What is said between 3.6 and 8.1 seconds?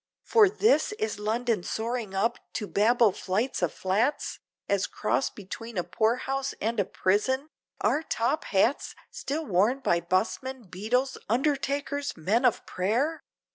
of flats As cross between a poorhouse, and a prison? are